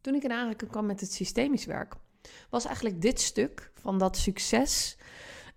toen 0.00 0.14
ik 0.14 0.22
in 0.22 0.32
aanraking 0.32 0.70
kwam 0.70 0.86
met 0.86 1.00
het 1.00 1.12
systemisch 1.12 1.64
werk, 1.64 1.94
was 2.50 2.64
eigenlijk 2.64 3.00
dit 3.00 3.20
stuk 3.20 3.70
van 3.74 3.98
dat 3.98 4.16
succes 4.16 4.98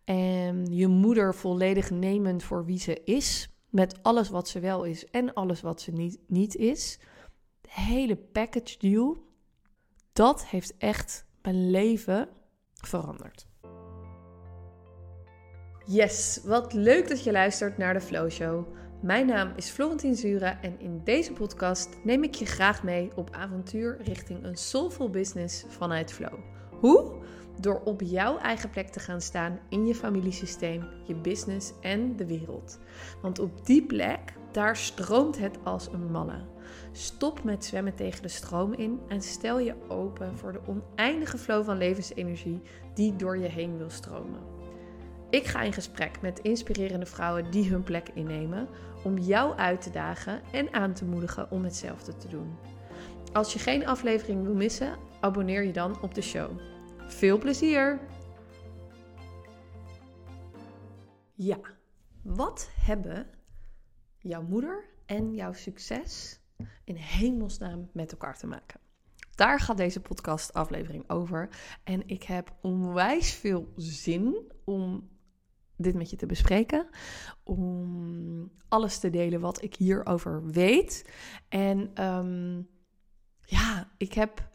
en 0.03 0.65
je 0.65 0.87
moeder 0.87 1.35
volledig 1.35 1.89
nemen 1.89 2.41
voor 2.41 2.65
wie 2.65 2.79
ze 2.79 3.03
is, 3.03 3.49
met 3.69 4.03
alles 4.03 4.29
wat 4.29 4.47
ze 4.47 4.59
wel 4.59 4.83
is 4.83 5.05
en 5.05 5.33
alles 5.33 5.61
wat 5.61 5.81
ze 5.81 5.91
niet, 5.91 6.19
niet 6.27 6.55
is. 6.55 6.99
De 7.61 7.69
hele 7.71 8.15
package 8.15 8.77
deal, 8.77 9.17
dat 10.13 10.45
heeft 10.45 10.77
echt 10.77 11.25
mijn 11.41 11.71
leven 11.71 12.29
veranderd. 12.73 13.47
Yes, 15.85 16.39
wat 16.43 16.73
leuk 16.73 17.07
dat 17.07 17.23
je 17.23 17.31
luistert 17.31 17.77
naar 17.77 17.93
de 17.93 18.01
Flow 18.01 18.29
Show. 18.29 18.65
Mijn 19.03 19.25
naam 19.25 19.51
is 19.55 19.69
Florentine 19.69 20.15
Zura 20.15 20.61
en 20.61 20.79
in 20.79 21.01
deze 21.03 21.33
podcast 21.33 21.89
neem 22.03 22.23
ik 22.23 22.35
je 22.35 22.45
graag 22.45 22.83
mee 22.83 23.11
op 23.15 23.29
avontuur 23.31 23.97
richting 24.03 24.43
een 24.43 24.57
soulful 24.57 25.09
business 25.09 25.65
vanuit 25.67 26.13
Flow. 26.13 26.39
Hoe? 26.79 27.11
Door 27.59 27.81
op 27.83 28.01
jouw 28.01 28.37
eigen 28.37 28.69
plek 28.69 28.87
te 28.87 28.99
gaan 28.99 29.21
staan 29.21 29.59
in 29.69 29.85
je 29.85 29.95
familiesysteem, 29.95 30.83
je 31.07 31.15
business 31.15 31.73
en 31.81 32.15
de 32.15 32.25
wereld. 32.25 32.79
Want 33.21 33.39
op 33.39 33.65
die 33.65 33.85
plek, 33.85 34.33
daar 34.51 34.77
stroomt 34.77 35.39
het 35.39 35.57
als 35.63 35.87
een 35.87 36.11
malle. 36.11 36.45
Stop 36.91 37.43
met 37.43 37.65
zwemmen 37.65 37.95
tegen 37.95 38.21
de 38.21 38.27
stroom 38.27 38.73
in 38.73 38.99
en 39.07 39.21
stel 39.21 39.59
je 39.59 39.75
open 39.87 40.37
voor 40.37 40.51
de 40.51 40.61
oneindige 40.67 41.37
flow 41.37 41.65
van 41.65 41.77
levensenergie 41.77 42.61
die 42.93 43.15
door 43.15 43.37
je 43.37 43.47
heen 43.47 43.77
wil 43.77 43.89
stromen. 43.89 44.52
Ik 45.33 45.45
ga 45.45 45.61
in 45.61 45.73
gesprek 45.73 46.21
met 46.21 46.39
inspirerende 46.39 47.05
vrouwen 47.05 47.51
die 47.51 47.69
hun 47.69 47.83
plek 47.83 48.09
innemen 48.09 48.67
om 49.03 49.17
jou 49.17 49.55
uit 49.55 49.81
te 49.81 49.89
dagen 49.89 50.41
en 50.51 50.73
aan 50.73 50.93
te 50.93 51.05
moedigen 51.05 51.51
om 51.51 51.63
hetzelfde 51.63 52.17
te 52.17 52.27
doen. 52.27 52.57
Als 53.31 53.53
je 53.53 53.59
geen 53.59 53.87
aflevering 53.87 54.43
wil 54.43 54.53
missen, 54.53 54.97
abonneer 55.21 55.63
je 55.63 55.71
dan 55.71 56.01
op 56.01 56.13
de 56.13 56.21
show. 56.21 56.59
Veel 57.07 57.37
plezier! 57.37 57.99
Ja, 61.33 61.59
wat 62.23 62.69
hebben 62.75 63.27
jouw 64.17 64.41
moeder 64.41 64.85
en 65.05 65.33
jouw 65.33 65.53
succes 65.53 66.39
in 66.83 66.95
hemelsnaam 66.95 67.89
met 67.93 68.11
elkaar 68.11 68.37
te 68.37 68.47
maken? 68.47 68.79
Daar 69.35 69.59
gaat 69.59 69.77
deze 69.77 70.01
podcast-aflevering 70.01 71.09
over. 71.09 71.49
En 71.83 72.07
ik 72.07 72.23
heb 72.23 72.55
onwijs 72.61 73.31
veel 73.31 73.71
zin 73.75 74.51
om 74.63 75.11
dit 75.77 75.95
met 75.95 76.09
je 76.09 76.15
te 76.15 76.25
bespreken. 76.25 76.87
Om 77.43 78.51
alles 78.67 78.99
te 78.99 79.09
delen 79.09 79.39
wat 79.39 79.61
ik 79.61 79.75
hierover 79.75 80.45
weet. 80.45 81.09
En 81.49 81.91
ehm, 81.93 82.61
ja, 83.45 83.91
ik 83.97 84.13
heb. 84.13 84.51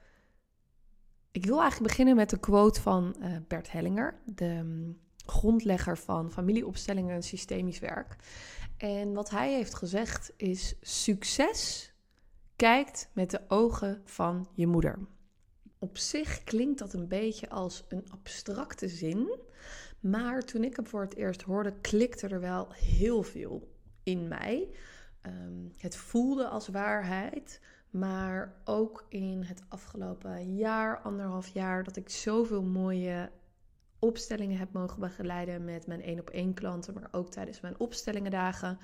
Ik 1.30 1.44
wil 1.44 1.60
eigenlijk 1.60 1.90
beginnen 1.90 2.16
met 2.16 2.30
de 2.30 2.38
quote 2.38 2.80
van 2.80 3.16
uh, 3.20 3.36
Bert 3.48 3.72
Hellinger, 3.72 4.20
de 4.24 4.44
um, 4.44 5.00
grondlegger 5.26 5.98
van 5.98 6.32
familieopstellingen 6.32 7.14
en 7.14 7.22
systemisch 7.22 7.78
werk. 7.78 8.16
En 8.76 9.12
wat 9.12 9.30
hij 9.30 9.52
heeft 9.52 9.74
gezegd 9.74 10.32
is: 10.36 10.74
succes 10.80 11.92
kijkt 12.56 13.10
met 13.12 13.30
de 13.30 13.40
ogen 13.48 14.02
van 14.04 14.48
je 14.54 14.66
moeder. 14.66 14.98
Op 15.78 15.98
zich 15.98 16.44
klinkt 16.44 16.78
dat 16.78 16.92
een 16.92 17.08
beetje 17.08 17.48
als 17.48 17.84
een 17.88 18.06
abstracte 18.10 18.88
zin, 18.88 19.38
maar 20.00 20.44
toen 20.44 20.64
ik 20.64 20.76
hem 20.76 20.86
voor 20.86 21.00
het 21.00 21.16
eerst 21.16 21.42
hoorde, 21.42 21.72
klikte 21.80 22.28
er 22.28 22.40
wel 22.40 22.72
heel 22.72 23.22
veel 23.22 23.68
in 24.02 24.28
mij. 24.28 24.68
Um, 25.22 25.72
het 25.76 25.96
voelde 25.96 26.48
als 26.48 26.68
waarheid, 26.68 27.60
maar 27.90 28.60
ook 28.64 29.06
in 29.08 29.42
het 29.42 29.62
afgelopen 29.68 30.56
jaar, 30.56 31.00
anderhalf 31.00 31.48
jaar, 31.48 31.84
dat 31.84 31.96
ik 31.96 32.08
zoveel 32.08 32.62
mooie 32.62 33.30
opstellingen 33.98 34.58
heb 34.58 34.72
mogen 34.72 35.00
begeleiden 35.00 35.64
met 35.64 35.86
mijn 35.86 36.02
één 36.02 36.20
op 36.20 36.30
één 36.30 36.54
klanten, 36.54 36.94
maar 36.94 37.08
ook 37.10 37.30
tijdens 37.30 37.60
mijn 37.60 37.80
opstellingendagen. 37.80 38.78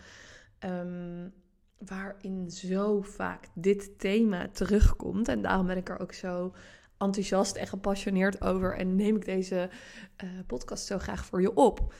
Um, 0.65 1.32
waarin 1.78 2.50
zo 2.50 3.03
vaak 3.03 3.49
dit 3.55 3.99
thema 3.99 4.49
terugkomt. 4.49 5.28
En 5.28 5.43
daarom 5.43 5.66
ben 5.66 5.76
ik 5.76 5.88
er 5.88 5.99
ook 5.99 6.12
zo 6.12 6.55
enthousiast 6.99 7.56
en 7.56 7.66
gepassioneerd 7.66 8.41
over 8.41 8.77
en 8.77 8.97
neem 8.97 9.16
ik 9.16 9.25
deze 9.25 9.71
uh, 10.25 10.31
podcast 10.47 10.87
zo 10.87 10.99
graag 10.99 11.25
voor 11.25 11.41
je 11.41 11.55
op. 11.55 11.94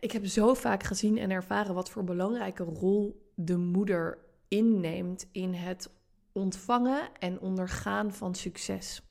Ik 0.00 0.12
heb 0.12 0.26
zo 0.26 0.54
vaak 0.54 0.82
gezien 0.82 1.18
en 1.18 1.30
ervaren 1.30 1.74
wat 1.74 1.90
voor 1.90 2.04
belangrijke 2.04 2.62
rol 2.62 3.30
de 3.34 3.56
moeder 3.56 4.18
inneemt 4.48 5.26
in 5.32 5.54
het 5.54 5.90
ontvangen 6.32 7.08
en 7.18 7.40
ondergaan 7.40 8.12
van 8.12 8.34
succes. 8.34 9.02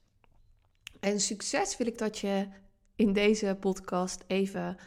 En 0.99 1.19
succes 1.19 1.77
wil 1.77 1.87
ik 1.87 1.97
dat 1.97 2.17
je 2.17 2.47
in 2.95 3.13
deze 3.13 3.57
podcast 3.59 4.23
even 4.27 4.77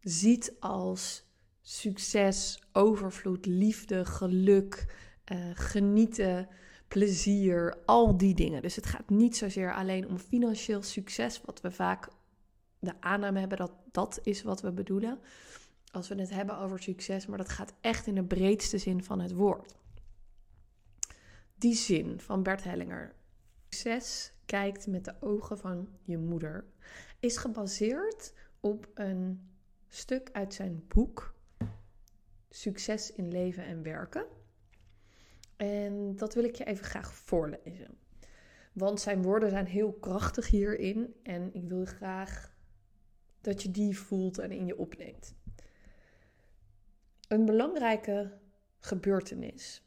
ziet 0.00 0.56
als 0.60 1.26
succes, 1.62 2.62
overvloed, 2.72 3.46
liefde, 3.46 4.04
geluk, 4.04 4.94
uh, 5.32 5.50
genieten, 5.54 6.48
plezier, 6.88 7.76
al 7.84 8.16
die 8.16 8.34
dingen. 8.34 8.62
Dus 8.62 8.76
het 8.76 8.86
gaat 8.86 9.10
niet 9.10 9.36
zozeer 9.36 9.74
alleen 9.74 10.08
om 10.08 10.18
financieel 10.18 10.82
succes, 10.82 11.40
wat 11.44 11.60
we 11.60 11.70
vaak 11.70 12.08
de 12.78 12.92
aanname 13.00 13.38
hebben 13.38 13.58
dat 13.58 13.72
dat 13.90 14.20
is 14.22 14.42
wat 14.42 14.60
we 14.60 14.72
bedoelen. 14.72 15.18
Als 15.92 16.08
we 16.08 16.14
het 16.14 16.30
hebben 16.30 16.58
over 16.58 16.82
succes, 16.82 17.26
maar 17.26 17.38
dat 17.38 17.48
gaat 17.48 17.74
echt 17.80 18.06
in 18.06 18.14
de 18.14 18.24
breedste 18.24 18.78
zin 18.78 19.04
van 19.04 19.20
het 19.20 19.32
woord. 19.32 19.74
Die 21.54 21.74
zin 21.74 22.20
van 22.20 22.42
Bert 22.42 22.64
Hellinger. 22.64 23.14
Succes 23.68 24.32
kijkt 24.46 24.86
met 24.86 25.04
de 25.04 25.14
ogen 25.20 25.58
van 25.58 25.88
je 26.02 26.18
moeder. 26.18 26.64
Is 27.20 27.36
gebaseerd 27.36 28.32
op 28.60 28.88
een 28.94 29.50
stuk 29.88 30.28
uit 30.32 30.54
zijn 30.54 30.84
boek 30.88 31.34
Succes 32.50 33.12
in 33.12 33.28
leven 33.30 33.64
en 33.64 33.82
werken. 33.82 34.26
En 35.58 36.16
dat 36.16 36.34
wil 36.34 36.44
ik 36.44 36.54
je 36.54 36.64
even 36.64 36.84
graag 36.84 37.14
voorlezen. 37.14 37.98
Want 38.72 39.00
zijn 39.00 39.22
woorden 39.22 39.50
zijn 39.50 39.66
heel 39.66 39.92
krachtig 39.92 40.48
hierin 40.48 41.14
en 41.22 41.54
ik 41.54 41.68
wil 41.68 41.84
graag 41.84 42.56
dat 43.40 43.62
je 43.62 43.70
die 43.70 43.98
voelt 43.98 44.38
en 44.38 44.52
in 44.52 44.66
je 44.66 44.78
opneemt. 44.78 45.34
Een 47.28 47.44
belangrijke 47.44 48.38
gebeurtenis 48.78 49.82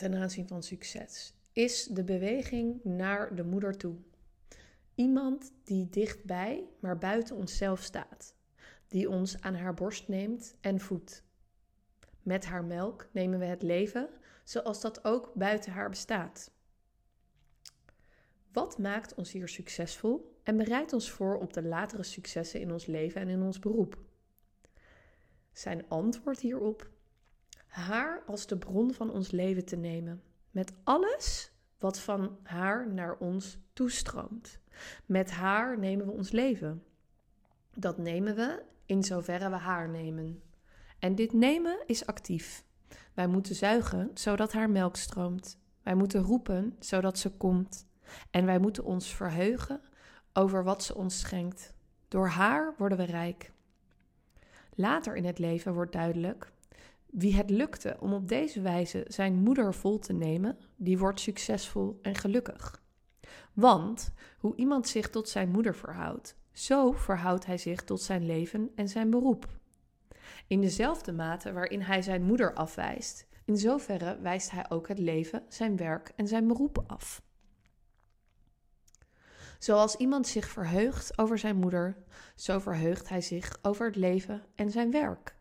ten 0.00 0.14
aanzien 0.14 0.48
van 0.48 0.62
succes 0.62 1.34
is 1.52 1.84
de 1.84 2.04
beweging 2.04 2.84
naar 2.84 3.34
de 3.34 3.44
moeder 3.44 3.76
toe. 3.76 3.96
Iemand 4.94 5.52
die 5.64 5.88
dichtbij, 5.88 6.68
maar 6.80 6.98
buiten 6.98 7.36
onszelf 7.36 7.82
staat, 7.82 8.34
die 8.88 9.08
ons 9.08 9.40
aan 9.40 9.54
haar 9.54 9.74
borst 9.74 10.08
neemt 10.08 10.56
en 10.60 10.80
voedt. 10.80 11.24
Met 12.22 12.44
haar 12.44 12.64
melk 12.64 13.08
nemen 13.12 13.38
we 13.38 13.44
het 13.44 13.62
leven 13.62 14.08
zoals 14.44 14.80
dat 14.80 15.04
ook 15.04 15.32
buiten 15.34 15.72
haar 15.72 15.90
bestaat. 15.90 16.50
Wat 18.52 18.78
maakt 18.78 19.14
ons 19.14 19.32
hier 19.32 19.48
succesvol 19.48 20.38
en 20.42 20.56
bereidt 20.56 20.92
ons 20.92 21.10
voor 21.10 21.38
op 21.38 21.52
de 21.52 21.62
latere 21.62 22.02
successen 22.02 22.60
in 22.60 22.72
ons 22.72 22.86
leven 22.86 23.20
en 23.20 23.28
in 23.28 23.42
ons 23.42 23.58
beroep? 23.58 23.98
Zijn 25.52 25.88
antwoord 25.88 26.40
hierop: 26.40 26.90
haar 27.66 28.22
als 28.26 28.46
de 28.46 28.58
bron 28.58 28.94
van 28.94 29.10
ons 29.10 29.30
leven 29.30 29.64
te 29.64 29.76
nemen, 29.76 30.22
met 30.50 30.72
alles 30.84 31.52
wat 31.78 31.98
van 31.98 32.38
haar 32.42 32.92
naar 32.92 33.16
ons 33.18 33.58
toestroomt. 33.72 34.58
Met 35.06 35.30
haar 35.30 35.78
nemen 35.78 36.06
we 36.06 36.12
ons 36.12 36.30
leven. 36.30 36.84
Dat 37.74 37.98
nemen 37.98 38.34
we 38.34 38.62
in 38.86 39.04
zoverre 39.04 39.50
we 39.50 39.56
haar 39.56 39.88
nemen. 39.88 40.42
En 41.00 41.14
dit 41.14 41.32
nemen 41.32 41.78
is 41.86 42.06
actief. 42.06 42.64
Wij 43.14 43.26
moeten 43.26 43.54
zuigen 43.54 44.10
zodat 44.14 44.52
haar 44.52 44.70
melk 44.70 44.96
stroomt. 44.96 45.58
Wij 45.82 45.94
moeten 45.94 46.22
roepen 46.22 46.76
zodat 46.78 47.18
ze 47.18 47.30
komt. 47.30 47.86
En 48.30 48.46
wij 48.46 48.58
moeten 48.58 48.84
ons 48.84 49.14
verheugen 49.14 49.80
over 50.32 50.64
wat 50.64 50.84
ze 50.84 50.94
ons 50.94 51.18
schenkt. 51.18 51.74
Door 52.08 52.28
haar 52.28 52.74
worden 52.78 52.98
we 52.98 53.04
rijk. 53.04 53.52
Later 54.74 55.16
in 55.16 55.24
het 55.24 55.38
leven 55.38 55.74
wordt 55.74 55.92
duidelijk 55.92 56.52
wie 57.10 57.34
het 57.34 57.50
lukte 57.50 57.96
om 58.00 58.12
op 58.12 58.28
deze 58.28 58.60
wijze 58.60 59.04
zijn 59.08 59.34
moeder 59.34 59.74
vol 59.74 59.98
te 59.98 60.12
nemen, 60.12 60.58
die 60.76 60.98
wordt 60.98 61.20
succesvol 61.20 61.98
en 62.02 62.14
gelukkig. 62.14 62.82
Want 63.52 64.12
hoe 64.38 64.56
iemand 64.56 64.88
zich 64.88 65.10
tot 65.10 65.28
zijn 65.28 65.50
moeder 65.50 65.74
verhoudt, 65.74 66.36
zo 66.52 66.92
verhoudt 66.92 67.46
hij 67.46 67.58
zich 67.58 67.84
tot 67.84 68.02
zijn 68.02 68.26
leven 68.26 68.70
en 68.74 68.88
zijn 68.88 69.10
beroep. 69.10 69.59
In 70.50 70.60
dezelfde 70.60 71.12
mate 71.12 71.52
waarin 71.52 71.80
hij 71.80 72.02
zijn 72.02 72.22
moeder 72.22 72.54
afwijst, 72.54 73.26
in 73.44 73.56
zoverre 73.56 74.18
wijst 74.20 74.50
hij 74.50 74.70
ook 74.70 74.88
het 74.88 74.98
leven, 74.98 75.44
zijn 75.48 75.76
werk 75.76 76.12
en 76.16 76.28
zijn 76.28 76.46
beroep 76.46 76.84
af. 76.86 77.22
Zoals 79.58 79.96
iemand 79.96 80.26
zich 80.26 80.48
verheugt 80.48 81.18
over 81.18 81.38
zijn 81.38 81.56
moeder, 81.56 81.96
zo 82.34 82.58
verheugt 82.58 83.08
hij 83.08 83.20
zich 83.20 83.58
over 83.62 83.86
het 83.86 83.96
leven 83.96 84.42
en 84.54 84.70
zijn 84.70 84.90
werk. 84.90 85.36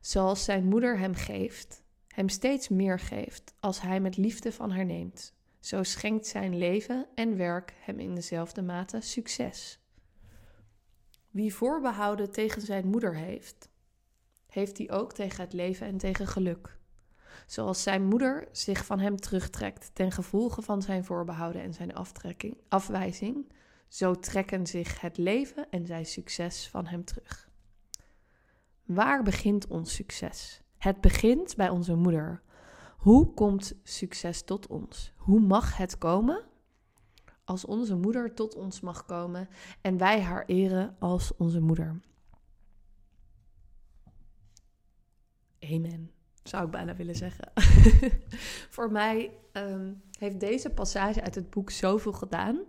Zoals 0.00 0.44
zijn 0.44 0.64
moeder 0.64 0.98
hem 0.98 1.14
geeft 1.14 1.82
hem 2.12 2.28
steeds 2.28 2.68
meer 2.68 2.98
geeft 2.98 3.54
als 3.60 3.80
hij 3.80 4.00
met 4.00 4.16
liefde 4.16 4.52
van 4.52 4.70
haar 4.70 4.84
neemt. 4.84 5.34
Zo 5.60 5.82
schenkt 5.82 6.26
zijn 6.26 6.58
leven 6.58 7.06
en 7.14 7.36
werk 7.36 7.74
hem 7.78 8.00
in 8.00 8.14
dezelfde 8.14 8.62
mate 8.62 9.00
succes. 9.00 9.80
Wie 11.30 11.54
voorbehouden 11.54 12.30
tegen 12.30 12.62
zijn 12.62 12.86
moeder 12.86 13.16
heeft, 13.16 13.71
heeft 14.52 14.78
hij 14.78 14.90
ook 14.90 15.12
tegen 15.12 15.44
het 15.44 15.52
leven 15.52 15.86
en 15.86 15.96
tegen 15.96 16.26
geluk. 16.26 16.78
Zoals 17.46 17.82
zijn 17.82 18.04
moeder 18.04 18.48
zich 18.52 18.86
van 18.86 18.98
hem 18.98 19.16
terugtrekt 19.16 19.90
ten 19.92 20.12
gevolge 20.12 20.62
van 20.62 20.82
zijn 20.82 21.04
voorbehouden 21.04 21.62
en 21.62 21.74
zijn 21.74 21.94
aftrekking, 21.94 22.56
afwijzing, 22.68 23.52
zo 23.88 24.14
trekken 24.14 24.66
zich 24.66 25.00
het 25.00 25.16
leven 25.16 25.70
en 25.70 25.86
zijn 25.86 26.06
succes 26.06 26.68
van 26.68 26.86
hem 26.86 27.04
terug. 27.04 27.50
Waar 28.84 29.22
begint 29.22 29.66
ons 29.66 29.94
succes? 29.94 30.62
Het 30.78 31.00
begint 31.00 31.56
bij 31.56 31.68
onze 31.68 31.94
moeder. 31.94 32.42
Hoe 32.96 33.34
komt 33.34 33.74
succes 33.82 34.42
tot 34.42 34.66
ons? 34.66 35.12
Hoe 35.16 35.40
mag 35.40 35.76
het 35.76 35.98
komen? 35.98 36.44
Als 37.44 37.64
onze 37.64 37.96
moeder 37.96 38.34
tot 38.34 38.54
ons 38.54 38.80
mag 38.80 39.04
komen 39.04 39.48
en 39.80 39.98
wij 39.98 40.20
haar 40.20 40.44
eren 40.46 40.96
als 40.98 41.36
onze 41.36 41.60
moeder. 41.60 42.00
Amen, 45.64 46.10
zou 46.42 46.64
ik 46.64 46.70
bijna 46.70 46.96
willen 46.96 47.14
zeggen. 47.14 47.52
Voor 48.74 48.92
mij 48.92 49.30
um, 49.52 50.02
heeft 50.18 50.40
deze 50.40 50.70
passage 50.70 51.22
uit 51.22 51.34
het 51.34 51.50
boek 51.50 51.70
zoveel 51.70 52.12
gedaan. 52.12 52.60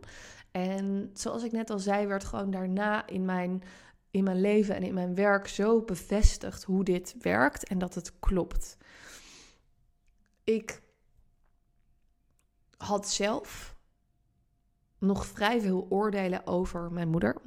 En 0.51 1.10
zoals 1.13 1.44
ik 1.44 1.51
net 1.51 1.69
al 1.69 1.80
zei, 1.80 2.07
werd 2.07 2.24
gewoon 2.24 2.51
daarna 2.51 3.07
in 3.07 3.25
mijn, 3.25 3.63
in 4.12 4.24
mijn 4.24 4.42
leven 4.42 4.75
en 4.75 4.84
in 4.84 4.94
mijn 4.94 5.16
werk 5.16 5.48
zo 5.48 5.81
bevestigd 5.81 6.63
hoe 6.63 6.84
dit 6.84 7.16
werkt 7.19 7.68
en 7.68 7.78
dat 7.78 7.95
het 7.95 8.19
klopt. 8.19 8.78
Ik 10.44 10.81
had 12.78 13.10
zelf 13.10 13.75
nog 14.98 15.25
vrij 15.25 15.62
veel 15.62 15.86
oordelen 15.89 16.48
over 16.48 16.92
mijn 16.92 17.10
moeder. 17.10 17.42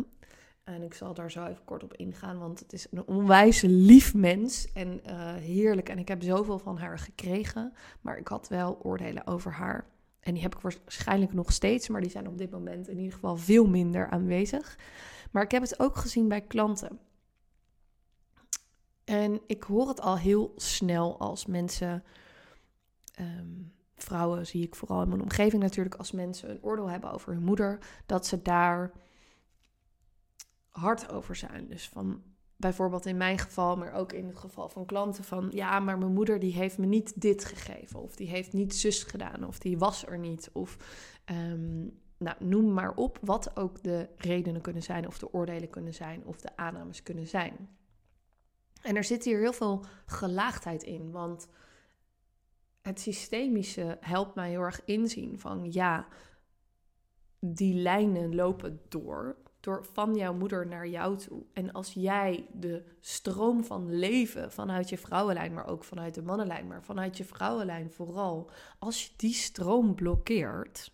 En 0.67 0.83
ik 0.83 0.95
zal 0.95 1.15
daar 1.15 1.31
zo 1.31 1.45
even 1.45 1.65
kort 1.65 1.83
op 1.83 1.95
ingaan, 1.95 2.39
want 2.39 2.59
het 2.59 2.73
is 2.73 2.87
een 2.91 3.07
onwijs 3.07 3.61
lief 3.61 4.15
mens 4.15 4.73
en 4.73 5.01
uh, 5.07 5.35
heerlijk. 5.35 5.89
En 5.89 5.99
ik 5.99 6.09
heb 6.09 6.23
zoveel 6.23 6.59
van 6.59 6.79
haar 6.79 6.99
gekregen, 6.99 7.73
maar 8.01 8.19
ik 8.19 8.29
had 8.29 8.49
wel 8.49 8.79
oordelen 8.83 9.27
over 9.27 9.53
haar. 9.53 9.87
En 10.21 10.33
die 10.33 10.43
heb 10.43 10.55
ik 10.55 10.61
waarschijnlijk 10.61 11.33
nog 11.33 11.53
steeds, 11.53 11.89
maar 11.89 12.01
die 12.01 12.11
zijn 12.11 12.29
op 12.29 12.39
dit 12.39 12.51
moment 12.51 12.89
in 12.89 12.97
ieder 12.97 13.13
geval 13.13 13.37
veel 13.37 13.67
minder 13.67 14.11
aanwezig. 14.11 14.79
Maar 15.31 15.43
ik 15.43 15.51
heb 15.51 15.63
het 15.63 15.81
ook 15.81 15.97
gezien 15.97 16.29
bij 16.29 16.41
klanten. 16.41 16.99
En 19.05 19.41
ik 19.47 19.63
hoor 19.63 19.89
het 19.89 20.01
al 20.01 20.19
heel 20.19 20.53
snel 20.57 21.19
als 21.19 21.47
mensen, 21.47 22.05
ehm, 23.15 23.51
vrouwen 23.95 24.47
zie 24.47 24.63
ik 24.63 24.75
vooral 24.75 25.03
in 25.03 25.09
mijn 25.09 25.23
omgeving 25.23 25.63
natuurlijk, 25.63 25.95
als 25.95 26.13
mensen 26.13 26.51
een 26.51 26.63
oordeel 26.63 26.91
hebben 26.91 27.13
over 27.13 27.33
hun 27.33 27.45
moeder, 27.45 27.79
dat 28.07 28.27
ze 28.27 28.43
daar 28.43 28.93
hard 30.77 31.13
over 31.13 31.37
zijn. 31.37 31.67
Dus 31.69 31.89
van 31.89 32.23
bijvoorbeeld 32.57 33.07
in 33.07 33.17
mijn 33.17 33.39
geval, 33.39 33.77
maar 33.77 33.93
ook 33.93 34.13
in 34.13 34.27
het 34.27 34.37
geval 34.37 34.69
van 34.69 34.87
klanten 34.87 35.25
van 35.25 35.49
ja, 35.53 35.81
maar 35.81 35.99
mijn 35.99 36.13
moeder 36.13 36.39
die 36.39 36.53
heeft 36.53 36.79
me 36.79 36.87
niet 36.87 37.21
dit 37.21 37.45
gegeven 37.45 38.03
of 38.03 38.17
die 38.17 38.29
heeft 38.29 38.53
niet 38.53 38.75
zus 38.75 39.03
gedaan 39.03 39.47
of 39.47 39.59
die 39.59 39.79
was 39.79 40.07
er 40.07 40.19
niet 40.19 40.51
of 40.53 40.77
ehm, 41.25 41.87
nou, 42.19 42.37
noem 42.39 42.73
maar 42.73 42.95
op 42.95 43.19
wat 43.21 43.57
ook 43.57 43.83
de 43.83 44.09
redenen 44.17 44.61
kunnen 44.61 44.83
zijn 44.83 45.07
of 45.07 45.19
de 45.19 45.33
oordelen 45.33 45.71
kunnen 45.71 45.95
zijn 45.95 46.25
of 46.25 46.41
de 46.41 46.57
aannames 46.57 47.03
kunnen 47.03 47.27
zijn. 47.27 47.69
En 48.83 48.97
er 48.97 49.05
zit 49.05 49.25
hier 49.25 49.39
heel 49.39 49.53
veel 49.53 49.85
gelaagdheid 50.07 50.83
in, 50.83 51.11
want 51.11 51.49
het 52.83 53.01
systemische 53.01 53.97
helpt 54.01 54.35
mij 54.35 54.51
heel 54.51 54.61
erg 54.61 54.85
inzien 54.85 55.39
van 55.39 55.73
ja, 55.73 56.07
die 57.39 57.75
lijnen 57.75 58.35
lopen 58.35 58.81
door 58.89 59.37
door 59.67 59.87
van 59.93 60.15
jouw 60.15 60.35
moeder 60.35 60.67
naar 60.67 60.89
jou 60.89 61.17
toe. 61.17 61.43
En 61.53 61.73
als 61.73 61.93
jij 61.93 62.47
de 62.53 62.85
stroom 63.01 63.65
van 63.65 63.99
leven 63.99 64.53
vanuit 64.53 64.89
je 64.89 64.99
vrouwenlijn, 64.99 65.53
maar 65.53 65.67
ook 65.67 65.85
vanuit 65.85 66.15
de 66.15 66.23
mannenlijn, 66.23 66.67
maar 66.67 66.83
vanuit 66.83 67.17
je 67.17 67.25
vrouwenlijn 67.25 67.91
vooral, 67.91 68.51
als 68.79 69.07
je 69.07 69.13
die 69.17 69.35
stroom 69.35 69.95
blokkeert, 69.95 70.93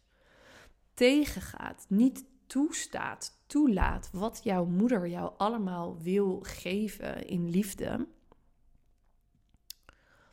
tegengaat, 0.95 1.87
niet 1.89 2.25
toestaat, 2.47 3.43
toelaat 3.47 4.11
wat 4.13 4.41
jouw 4.43 4.65
moeder 4.65 5.09
jou 5.09 5.33
allemaal 5.37 5.99
wil 5.99 6.39
geven 6.43 7.27
in 7.27 7.51
liefde, 7.51 8.07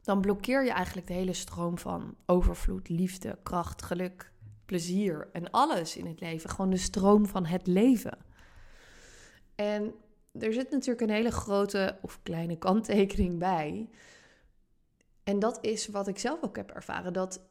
dan 0.01 0.21
blokkeer 0.21 0.63
je 0.63 0.71
eigenlijk 0.71 1.07
de 1.07 1.13
hele 1.13 1.33
stroom 1.33 1.77
van 1.77 2.15
overvloed, 2.25 2.89
liefde, 2.89 3.39
kracht, 3.43 3.81
geluk, 3.81 4.31
plezier 4.65 5.29
en 5.33 5.51
alles 5.51 5.97
in 5.97 6.05
het 6.05 6.19
leven. 6.19 6.49
Gewoon 6.49 6.69
de 6.69 6.77
stroom 6.77 7.25
van 7.25 7.45
het 7.45 7.67
leven. 7.67 8.27
En 9.59 9.93
er 10.31 10.53
zit 10.53 10.71
natuurlijk 10.71 11.01
een 11.01 11.15
hele 11.15 11.31
grote 11.31 11.97
of 12.01 12.19
kleine 12.23 12.57
kanttekening 12.57 13.39
bij. 13.39 13.89
En 15.23 15.39
dat 15.39 15.57
is 15.61 15.87
wat 15.87 16.07
ik 16.07 16.19
zelf 16.19 16.43
ook 16.43 16.55
heb 16.55 16.69
ervaren: 16.69 17.13
dat, 17.13 17.41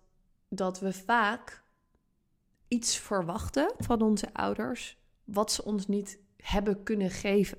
dat 0.49 0.81
we 0.81 0.93
vaak 0.93 1.63
iets 2.69 2.97
verwachten 2.97 3.75
van 3.79 4.03
onze 4.03 4.35
ouders 4.35 4.99
wat 5.25 5.53
ze 5.53 5.65
ons 5.65 5.87
niet 5.87 6.19
hebben 6.37 6.83
kunnen 6.83 7.11
geven. 7.11 7.59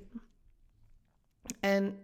En 1.60 1.98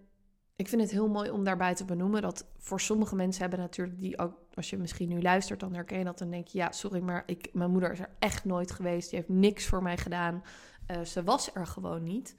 ik 0.56 0.68
vind 0.68 0.82
het 0.82 0.90
heel 0.90 1.08
mooi 1.08 1.30
om 1.30 1.44
daarbij 1.44 1.74
te 1.74 1.84
benoemen 1.84 2.22
dat 2.22 2.46
voor 2.58 2.80
sommige 2.80 3.16
mensen 3.16 3.40
hebben 3.40 3.58
natuurlijk 3.60 4.00
die 4.00 4.18
ook, 4.18 4.38
als 4.54 4.70
je 4.70 4.76
misschien 4.76 5.08
nu 5.08 5.22
luistert, 5.22 5.60
dan 5.60 5.74
herken 5.74 5.98
je 5.98 6.04
dat. 6.04 6.18
Dan 6.18 6.30
denk 6.30 6.46
je, 6.46 6.58
ja, 6.58 6.72
sorry, 6.72 7.00
maar 7.00 7.22
ik, 7.26 7.48
mijn 7.52 7.70
moeder 7.70 7.92
is 7.92 7.98
er 7.98 8.10
echt 8.18 8.44
nooit 8.44 8.70
geweest. 8.70 9.10
Die 9.10 9.18
heeft 9.18 9.30
niks 9.30 9.66
voor 9.66 9.82
mij 9.82 9.96
gedaan. 9.96 10.42
Uh, 10.90 11.00
ze 11.00 11.22
was 11.22 11.54
er 11.54 11.66
gewoon 11.66 12.02
niet. 12.02 12.36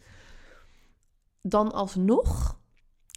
Dan 1.42 1.72
alsnog 1.72 2.60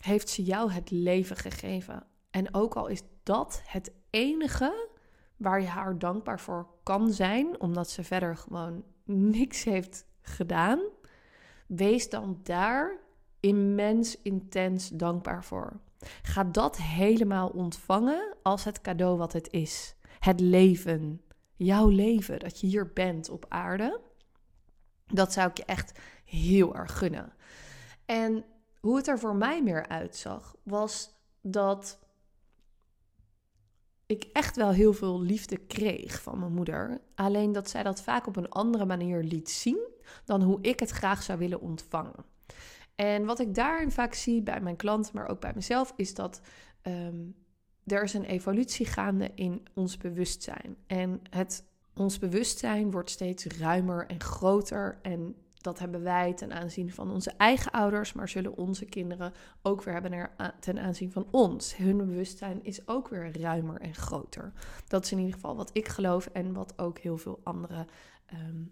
heeft 0.03 0.29
ze 0.29 0.43
jou 0.43 0.73
het 0.73 0.91
leven 0.91 1.37
gegeven. 1.37 2.07
En 2.31 2.55
ook 2.55 2.75
al 2.75 2.87
is 2.87 3.03
dat 3.23 3.63
het 3.65 3.93
enige 4.11 4.89
waar 5.37 5.61
je 5.61 5.67
haar 5.67 5.99
dankbaar 5.99 6.41
voor 6.41 6.69
kan 6.83 7.13
zijn, 7.13 7.61
omdat 7.61 7.91
ze 7.91 8.05
verder 8.05 8.37
gewoon 8.37 8.85
niks 9.05 9.65
heeft 9.65 10.07
gedaan, 10.23 10.81
wees 11.67 12.11
dan 12.11 12.41
daar 12.43 12.99
immens 13.41 14.23
intens 14.23 14.89
dankbaar 14.89 15.45
voor. 15.45 15.81
Ga 16.23 16.45
dat 16.45 16.77
helemaal 16.77 17.49
ontvangen 17.49 18.37
als 18.43 18.65
het 18.65 18.81
cadeau 18.81 19.19
wat 19.19 19.33
het 19.33 19.53
is. 19.53 19.95
Het 20.19 20.41
leven, 20.41 21.23
jouw 21.57 21.89
leven, 21.89 22.39
dat 22.39 22.61
je 22.61 22.67
hier 22.67 22.93
bent 22.93 23.31
op 23.31 23.47
aarde. 23.49 24.01
Dat 25.13 25.33
zou 25.33 25.51
ik 25.51 25.57
je 25.57 25.65
echt 25.65 25.99
heel 26.25 26.77
erg 26.77 26.99
gunnen. 26.99 27.33
En 28.05 28.45
hoe 28.81 28.97
het 28.97 29.09
er 29.09 29.19
voor 29.19 29.35
mij 29.35 29.63
meer 29.63 29.89
uitzag, 29.89 30.57
was 30.63 31.11
dat 31.43 31.99
ik 34.07 34.29
echt 34.33 34.57
wel 34.57 34.71
heel 34.71 34.93
veel 34.93 35.21
liefde 35.21 35.57
kreeg 35.57 36.23
van 36.23 36.39
mijn 36.39 36.53
moeder. 36.53 37.01
Alleen 37.15 37.53
dat 37.53 37.71
zij 37.71 37.83
dat 37.83 38.03
vaak 38.03 38.27
op 38.27 38.37
een 38.37 38.49
andere 38.49 38.85
manier 38.85 39.23
liet 39.23 39.51
zien 39.51 39.89
dan 40.25 40.43
hoe 40.43 40.59
ik 40.61 40.81
het 40.81 40.91
graag 40.91 41.23
zou 41.23 41.39
willen 41.39 41.61
ontvangen. 41.61 42.25
En 42.95 43.25
wat 43.25 43.41
ik 43.41 43.55
daarin 43.55 43.91
vaak 43.91 44.15
zie 44.15 44.43
bij 44.43 44.61
mijn 44.61 44.77
klanten, 44.77 45.13
maar 45.15 45.29
ook 45.29 45.41
bij 45.41 45.53
mezelf, 45.55 45.93
is 45.97 46.15
dat 46.15 46.41
ehm, 46.83 47.17
er 47.87 48.03
is 48.03 48.15
een 48.15 48.25
evolutie 48.25 48.87
gaande 48.87 49.31
in 49.35 49.67
ons 49.75 49.97
bewustzijn. 49.97 50.77
En 50.87 51.21
het, 51.31 51.65
ons 51.95 52.19
bewustzijn 52.19 52.91
wordt 52.91 53.11
steeds 53.11 53.45
ruimer 53.45 54.07
en 54.07 54.21
groter. 54.21 54.99
En 55.03 55.35
dat 55.61 55.79
hebben 55.79 56.03
wij 56.03 56.35
ten 56.35 56.53
aanzien 56.53 56.93
van 56.93 57.11
onze 57.11 57.31
eigen 57.31 57.73
ouders, 57.73 58.13
maar 58.13 58.29
zullen 58.29 58.57
onze 58.57 58.85
kinderen 58.85 59.33
ook 59.63 59.83
weer 59.83 59.95
hebben 59.95 60.31
ten 60.61 60.79
aanzien 60.79 61.13
van 61.13 61.27
ons. 61.31 61.77
Hun 61.77 61.97
bewustzijn 61.97 62.65
is 62.65 62.89
ook 62.89 63.09
weer 63.09 63.41
ruimer 63.41 63.81
en 63.81 63.95
groter. 63.95 64.53
Dat 64.89 65.05
is 65.05 65.13
in 65.13 65.19
ieder 65.19 65.35
geval 65.35 65.57
wat 65.57 65.71
ik 65.73 65.89
geloof 65.89 66.27
en 66.27 66.53
wat 66.53 66.79
ook 66.79 66.99
heel 66.99 67.19
veel 67.19 67.41
andere 67.43 67.87
ehm, 68.27 68.63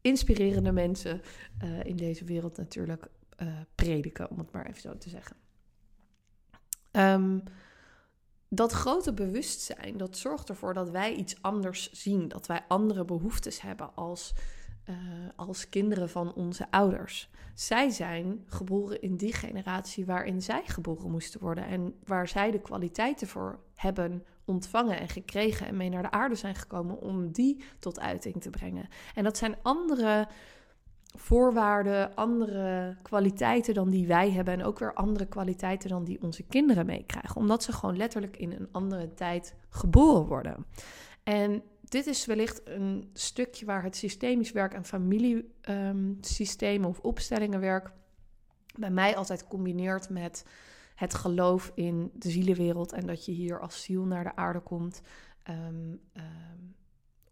inspirerende 0.00 0.72
mensen 0.72 1.20
uh, 1.64 1.84
in 1.84 1.96
deze 1.96 2.24
wereld 2.24 2.56
natuurlijk 2.56 3.08
uh, 3.42 3.48
prediken, 3.74 4.30
om 4.30 4.38
het 4.38 4.52
maar 4.52 4.66
even 4.66 4.80
zo 4.80 4.98
te 4.98 5.08
zeggen. 5.08 5.36
Um, 6.92 7.42
dat 8.54 8.72
grote 8.72 9.12
bewustzijn, 9.12 9.96
dat 9.96 10.16
zorgt 10.16 10.48
ervoor 10.48 10.74
dat 10.74 10.90
wij 10.90 11.14
iets 11.14 11.36
anders 11.40 11.92
zien, 11.92 12.28
dat 12.28 12.46
wij 12.46 12.64
andere 12.68 13.04
behoeftes 13.04 13.60
hebben 13.60 13.94
als, 13.94 14.34
uh, 14.88 14.96
als 15.36 15.68
kinderen 15.68 16.10
van 16.10 16.34
onze 16.34 16.70
ouders. 16.70 17.30
Zij 17.54 17.90
zijn 17.90 18.44
geboren 18.46 19.02
in 19.02 19.16
die 19.16 19.32
generatie 19.32 20.06
waarin 20.06 20.42
zij 20.42 20.62
geboren 20.64 21.10
moesten 21.10 21.40
worden 21.40 21.66
en 21.66 21.94
waar 22.04 22.28
zij 22.28 22.50
de 22.50 22.60
kwaliteiten 22.60 23.26
voor 23.26 23.58
hebben 23.74 24.24
ontvangen 24.44 24.98
en 24.98 25.08
gekregen 25.08 25.66
en 25.66 25.76
mee 25.76 25.88
naar 25.88 26.02
de 26.02 26.10
aarde 26.10 26.34
zijn 26.34 26.54
gekomen 26.54 27.00
om 27.00 27.30
die 27.30 27.64
tot 27.78 28.00
uiting 28.00 28.42
te 28.42 28.50
brengen. 28.50 28.88
En 29.14 29.24
dat 29.24 29.36
zijn 29.36 29.56
andere 29.62 30.28
voorwaarden, 31.14 32.14
andere 32.14 32.96
kwaliteiten 33.02 33.74
dan 33.74 33.90
die 33.90 34.06
wij 34.06 34.30
hebben. 34.30 34.54
En 34.54 34.64
ook 34.64 34.78
weer 34.78 34.94
andere 34.94 35.26
kwaliteiten 35.26 35.88
dan 35.88 36.04
die 36.04 36.22
onze 36.22 36.42
kinderen 36.42 36.86
meekrijgen. 36.86 37.36
Omdat 37.36 37.62
ze 37.62 37.72
gewoon 37.72 37.96
letterlijk 37.96 38.36
in 38.36 38.52
een 38.52 38.68
andere 38.72 39.14
tijd 39.14 39.54
geboren 39.68 40.26
worden. 40.26 40.66
En 41.22 41.62
dit 41.80 42.06
is 42.06 42.26
wellicht 42.26 42.60
een 42.64 43.10
stukje 43.12 43.66
waar 43.66 43.82
het 43.82 43.96
systemisch 43.96 44.52
werk 44.52 44.74
en 44.74 44.84
familiesystemen 44.84 46.84
um, 46.84 46.90
of 46.90 47.00
opstellingenwerk 47.00 47.92
bij 48.78 48.90
mij 48.90 49.16
altijd 49.16 49.48
combineert 49.48 50.08
met 50.08 50.46
het 50.94 51.14
geloof 51.14 51.72
in 51.74 52.10
de 52.14 52.30
zielenwereld 52.30 52.92
en 52.92 53.06
dat 53.06 53.24
je 53.24 53.32
hier 53.32 53.60
als 53.60 53.82
ziel 53.82 54.04
naar 54.04 54.24
de 54.24 54.36
aarde 54.36 54.60
komt 54.60 55.02
um, 55.48 56.00
um, 56.16 56.74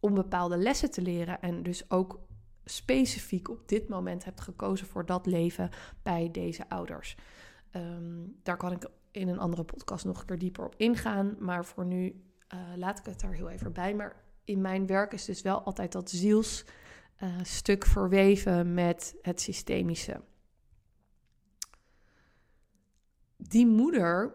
om 0.01 0.15
bepaalde 0.15 0.57
lessen 0.57 0.91
te 0.91 1.03
leren 1.03 1.41
en 1.41 1.63
dus 1.63 1.91
ook 1.91 2.21
specifiek 2.71 3.49
op 3.51 3.69
dit 3.69 3.89
moment 3.89 4.25
hebt 4.25 4.41
gekozen 4.41 4.87
voor 4.87 5.07
dat 5.07 5.27
leven 5.27 5.71
bij 6.03 6.29
deze 6.33 6.69
ouders. 6.69 7.17
daar 8.43 8.57
kan 8.57 8.73
ik 8.73 8.89
in 9.11 9.29
een 9.29 9.39
andere 9.39 9.65
podcast 9.65 10.05
nog 10.05 10.21
een 10.21 10.27
keer 10.27 10.39
dieper 10.39 10.65
op 10.65 10.75
ingaan, 10.77 11.37
maar 11.39 11.65
voor 11.65 11.85
nu 11.85 12.23
uh, 12.55 12.61
laat 12.77 12.99
ik 12.99 13.05
het 13.05 13.21
daar 13.21 13.33
heel 13.33 13.49
even 13.49 13.73
bij. 13.73 13.95
Maar 13.95 14.25
in 14.45 14.61
mijn 14.61 14.87
werk 14.87 15.13
is 15.13 15.25
dus 15.25 15.43
wel 15.43 15.63
altijd 15.63 15.93
dat 15.93 16.11
zielsstuk 16.11 17.85
uh, 17.85 17.91
verweven 17.91 18.75
met 18.75 19.17
het 19.23 19.41
systemische. 19.41 20.21
Die 23.37 23.67
moeder 23.67 24.35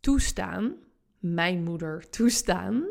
toestaan, 0.00 0.74
mijn 1.18 1.62
moeder 1.62 2.10
toestaan, 2.10 2.84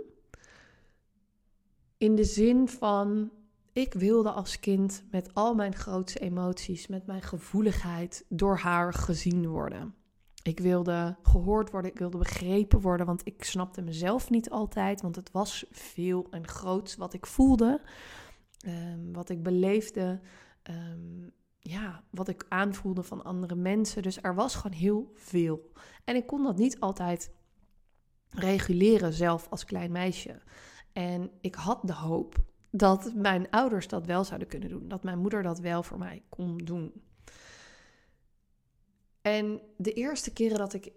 in 1.98 2.16
de 2.16 2.24
zin 2.24 2.68
van 2.68 3.32
ik 3.80 3.94
wilde 3.94 4.32
als 4.32 4.60
kind 4.60 5.04
met 5.12 5.34
al 5.34 5.56
mijn 5.56 5.76
grootste 5.76 6.20
emoties, 6.20 6.88
met 6.88 7.06
mijn 7.06 7.22
gevoeligheid 7.22 8.26
door 8.30 8.58
haar 8.58 8.94
gezien 8.94 9.48
worden. 9.48 9.94
Ik 10.44 10.60
wilde 10.60 11.18
gehoord 11.24 11.72
worden, 11.72 11.92
ik 11.92 12.00
wilde 12.00 12.18
begrepen 12.18 12.82
worden, 12.82 13.06
want 13.06 13.22
ik 13.24 13.44
snapte 13.44 13.82
mezelf 13.82 14.30
niet 14.30 14.50
altijd, 14.50 15.02
want 15.02 15.16
het 15.16 15.32
was 15.32 15.66
veel 15.72 16.28
en 16.30 16.48
groot 16.48 16.96
wat 16.96 17.14
ik 17.14 17.26
voelde, 17.26 17.82
um, 18.68 19.14
wat 19.14 19.30
ik 19.30 19.44
beleefde, 19.44 20.20
um, 20.70 21.32
ja, 21.60 22.04
wat 22.12 22.28
ik 22.28 22.46
aanvoelde 22.50 23.04
van 23.04 23.24
andere 23.24 23.56
mensen. 23.56 24.02
Dus 24.02 24.22
er 24.22 24.36
was 24.36 24.56
gewoon 24.56 24.78
heel 24.78 25.12
veel. 25.16 25.72
En 26.04 26.16
ik 26.16 26.28
kon 26.28 26.44
dat 26.44 26.58
niet 26.58 26.80
altijd 26.80 27.32
reguleren 28.30 29.14
zelf 29.14 29.48
als 29.50 29.66
klein 29.66 29.92
meisje. 29.92 30.42
En 30.94 31.32
ik 31.42 31.56
had 31.56 31.80
de 31.84 31.94
hoop 31.94 32.48
dat 32.72 33.14
mijn 33.16 33.50
ouders 33.50 33.88
dat 33.88 34.06
wel 34.06 34.24
zouden 34.24 34.48
kunnen 34.48 34.70
doen, 34.70 34.88
dat 34.88 35.04
mijn 35.04 35.20
moeder 35.20 35.44
dat 35.44 35.60
wel 35.60 35.84
voor 35.84 35.98
mij 35.98 36.24
kon 36.30 36.58
doen. 36.58 37.04
En 39.22 39.62
de 39.78 39.94
eerste 39.94 40.34
keren 40.34 40.58
dat 40.58 40.74
ik 40.74 40.92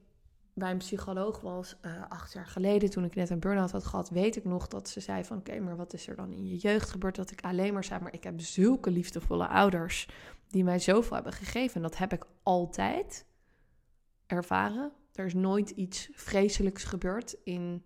bij 0.54 0.70
een 0.70 0.78
psycholoog 0.78 1.40
was, 1.40 1.76
uh, 1.82 2.02
acht 2.08 2.32
jaar 2.32 2.46
geleden, 2.46 2.90
toen 2.90 3.04
ik 3.04 3.14
net 3.14 3.30
een 3.30 3.40
burn-out 3.40 3.70
had 3.70 3.84
gehad, 3.84 4.10
weet 4.10 4.36
ik 4.36 4.44
nog 4.44 4.68
dat 4.68 4.88
ze 4.88 5.00
zei 5.00 5.24
van, 5.24 5.38
oké, 5.38 5.60
maar 5.60 5.76
wat 5.76 5.92
is 5.92 6.08
er 6.08 6.16
dan 6.16 6.32
in 6.32 6.48
je 6.48 6.56
jeugd 6.56 6.90
gebeurd? 6.90 7.16
Dat 7.16 7.30
ik 7.30 7.40
alleen 7.40 7.72
maar 7.72 7.84
zei, 7.84 8.00
maar 8.00 8.14
ik 8.14 8.24
heb 8.24 8.40
zulke 8.40 8.90
liefdevolle 8.90 9.46
ouders 9.46 10.08
die 10.48 10.64
mij 10.64 10.78
zoveel 10.78 11.14
hebben 11.14 11.32
gegeven. 11.32 11.76
En 11.76 11.82
dat 11.82 11.96
heb 11.96 12.12
ik 12.12 12.24
altijd 12.42 13.26
ervaren. 14.26 14.92
Er 15.12 15.26
is 15.26 15.34
nooit 15.34 15.70
iets 15.70 16.08
vreselijks 16.12 16.84
gebeurd 16.84 17.36
in 17.44 17.84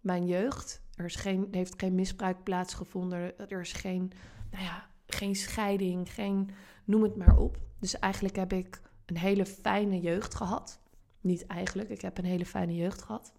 mijn 0.00 0.26
jeugd. 0.26 0.82
Er 0.98 1.04
is 1.04 1.16
geen, 1.16 1.48
heeft 1.50 1.74
geen 1.76 1.94
misbruik 1.94 2.42
plaatsgevonden. 2.42 3.38
Er 3.48 3.60
is 3.60 3.72
geen, 3.72 4.12
nou 4.50 4.64
ja, 4.64 4.88
geen 5.06 5.36
scheiding, 5.36 6.12
geen, 6.12 6.50
noem 6.84 7.02
het 7.02 7.16
maar 7.16 7.36
op. 7.36 7.58
Dus 7.78 7.98
eigenlijk 7.98 8.36
heb 8.36 8.52
ik 8.52 8.80
een 9.06 9.16
hele 9.16 9.46
fijne 9.46 10.00
jeugd 10.00 10.34
gehad. 10.34 10.80
Niet 11.20 11.46
eigenlijk, 11.46 11.88
ik 11.88 12.00
heb 12.00 12.18
een 12.18 12.24
hele 12.24 12.46
fijne 12.46 12.74
jeugd 12.74 13.02
gehad. 13.02 13.32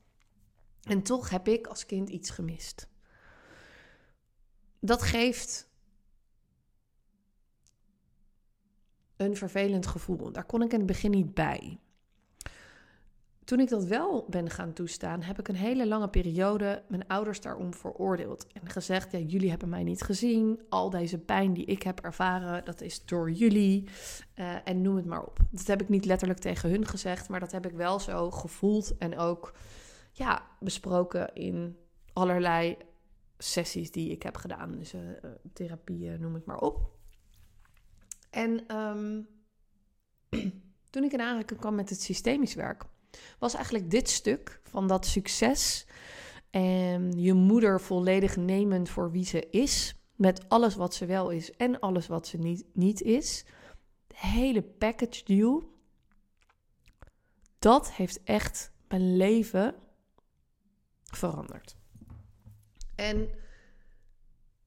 En 0.84 1.02
toch 1.02 1.30
heb 1.30 1.48
ik 1.48 1.68
als 1.68 1.86
kind 1.86 2.10
iets 2.10 2.30
gemist. 2.30 2.88
Dat 4.80 5.02
geeft 5.02 5.70
een 9.16 9.36
vervelend 9.36 9.88
gevoel. 9.88 10.32
Daar 10.32 10.46
kon 10.46 10.62
ik 10.62 10.72
in 10.72 10.78
het 10.78 10.88
begin 10.88 11.12
niet 11.12 11.34
bij. 11.34 11.80
Toen 13.50 13.60
ik 13.60 13.70
dat 13.70 13.84
wel 13.84 14.26
ben 14.30 14.50
gaan 14.50 14.74
toestaan, 14.74 15.22
heb 15.22 15.40
ik 15.40 15.48
een 15.48 15.56
hele 15.56 15.88
lange 15.88 16.10
periode 16.10 16.84
mijn 16.88 17.08
ouders 17.08 17.42
daarom 17.42 17.74
veroordeeld. 17.74 18.48
En 18.54 18.70
gezegd, 18.70 19.12
ja, 19.12 19.20
jullie 19.20 19.50
hebben 19.50 19.70
mij 19.70 19.84
niet 19.84 20.02
gezien. 20.02 20.62
Al 20.70 20.90
deze 20.90 21.18
pijn 21.18 21.54
die 21.54 21.66
ik 21.66 21.84
heb 21.84 22.00
ervaren, 22.00 22.66
dat 22.66 22.82
is 22.82 23.06
door 23.06 23.32
jullie. 23.32 23.90
Uh, 24.36 24.68
en 24.68 24.82
noem 24.82 24.96
het 24.96 25.06
maar 25.06 25.24
op. 25.24 25.40
Dat 25.52 25.68
heb 25.68 25.82
ik 25.82 25.90
niet 25.90 26.06
letterlijk 26.06 26.40
tegen 26.40 26.70
hun 26.70 26.86
gezegd, 26.86 27.30
maar 27.30 27.40
dat 27.40 27.52
heb 27.52 27.66
ik 27.66 27.72
wel 27.72 28.00
zo 28.00 28.32
gevoeld 28.32 28.98
en 28.98 29.18
ook 29.18 29.54
ja, 30.12 30.48
besproken 30.60 31.34
in 31.34 31.78
allerlei 32.14 32.78
sessies 33.38 33.92
die 33.92 34.12
ik 34.12 34.24
heb 34.24 34.38
gedaan. 34.38 34.78
Dus 34.78 34.94
uh, 34.94 35.02
therapie, 35.54 36.10
noem 36.10 36.34
het 36.34 36.46
maar 36.46 36.60
op. 36.60 36.92
En 38.30 38.76
um, 38.76 39.28
toen 40.90 41.04
ik 41.04 41.12
in 41.12 41.22
aanraking 41.22 41.60
kwam 41.60 41.76
met 41.76 41.90
het 41.90 42.02
systemisch 42.02 42.56
werk 42.56 42.86
was 43.40 43.54
eigenlijk 43.54 43.92
dit 43.92 44.10
stuk 44.10 44.60
van 44.64 44.88
dat 44.88 45.06
succes 45.06 45.88
en 46.50 47.12
je 47.12 47.34
moeder 47.34 47.82
volledig 47.82 48.36
nemen 48.36 48.88
voor 48.88 49.12
wie 49.12 49.26
ze 49.26 49.50
is, 49.50 49.96
met 50.16 50.50
alles 50.50 50.76
wat 50.76 50.94
ze 50.94 51.06
wel 51.06 51.30
is 51.30 51.52
en 51.52 51.80
alles 51.80 52.08
wat 52.08 52.28
ze 52.28 52.38
niet, 52.38 52.66
niet 52.74 53.02
is. 53.02 53.46
De 54.08 54.16
hele 54.18 54.62
package 54.62 55.24
deal. 55.24 55.64
Dat 57.60 57.92
heeft 57.92 58.24
echt 58.24 58.72
mijn 58.88 59.18
leven 59.18 59.76
veranderd. 61.04 61.78
En 62.96 63.30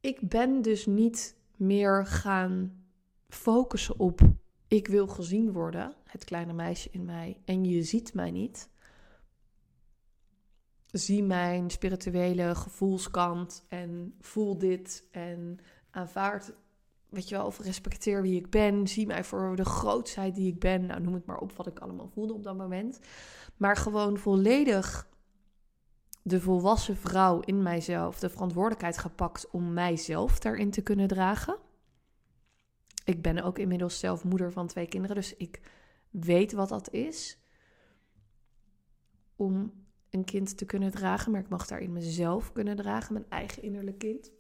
ik 0.01 0.29
ben 0.29 0.63
dus 0.63 0.87
niet 0.87 1.37
meer 1.57 2.07
gaan 2.07 2.85
focussen 3.29 3.99
op 3.99 4.21
ik 4.73 4.87
wil 4.87 5.07
gezien 5.07 5.53
worden, 5.53 5.95
het 6.05 6.25
kleine 6.25 6.53
meisje 6.53 6.89
in 6.91 7.05
mij, 7.05 7.41
en 7.45 7.65
je 7.65 7.83
ziet 7.83 8.15
mij 8.15 8.31
niet. 8.31 8.69
Zie 10.87 11.23
mijn 11.23 11.71
spirituele 11.71 12.55
gevoelskant 12.55 13.65
en 13.69 14.15
voel 14.21 14.59
dit 14.59 15.09
en 15.11 15.59
aanvaard, 15.91 16.53
weet 17.09 17.29
je 17.29 17.35
wel, 17.35 17.47
of 17.47 17.59
respecteer 17.59 18.23
wie 18.23 18.37
ik 18.37 18.51
ben. 18.51 18.89
Zie 18.89 19.07
mij 19.07 19.25
voor 19.25 19.57
de 19.57 19.65
grootheid 19.65 20.35
die 20.35 20.53
ik 20.53 20.59
ben. 20.59 20.87
Nou, 20.87 21.01
noem 21.01 21.15
het 21.15 21.27
maar 21.27 21.39
op 21.39 21.53
wat 21.53 21.67
ik 21.67 21.79
allemaal 21.79 22.09
voelde 22.09 22.33
op 22.33 22.43
dat 22.43 22.57
moment. 22.57 22.99
Maar 23.57 23.77
gewoon 23.77 24.19
volledig 24.19 25.09
de 26.23 26.41
volwassen 26.41 26.97
vrouw 26.97 27.41
in 27.41 27.63
mijzelf 27.63 28.19
de 28.19 28.31
verantwoordelijkheid 28.31 28.99
gepakt 28.99 29.51
om 29.51 29.73
mijzelf 29.73 30.39
daarin 30.39 30.71
te 30.71 30.83
kunnen 30.83 31.09
dragen 31.09 31.57
ik 33.05 33.23
ben 33.23 33.43
ook 33.43 33.59
inmiddels 33.59 33.99
zelf 33.99 34.25
moeder 34.25 34.53
van 34.53 34.67
twee 34.67 34.87
kinderen, 34.87 35.17
dus 35.17 35.37
ik 35.37 35.61
weet 36.11 36.53
wat 36.53 36.69
dat 36.69 36.91
is 36.91 37.39
om 39.37 39.73
een 40.11 40.25
kind 40.25 40.57
te 40.59 40.65
kunnen 40.65 40.91
dragen, 40.91 41.33
maar 41.33 41.41
ik 41.41 41.49
mag 41.49 41.67
daarin 41.67 41.93
mezelf 41.93 42.53
kunnen 42.53 42.77
dragen, 42.77 43.13
mijn 43.13 43.29
eigen 43.29 43.63
innerlijk 43.63 43.99
kind. 43.99 44.31